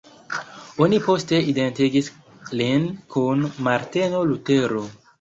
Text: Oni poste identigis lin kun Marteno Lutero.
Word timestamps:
Oni 0.85 0.99
poste 1.07 1.41
identigis 1.51 2.11
lin 2.63 2.91
kun 3.17 3.49
Marteno 3.71 4.29
Lutero. 4.35 4.87